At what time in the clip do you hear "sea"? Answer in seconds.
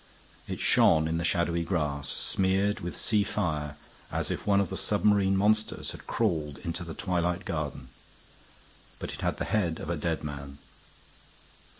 2.97-3.23